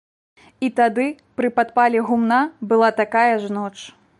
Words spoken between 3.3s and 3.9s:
ж ноч.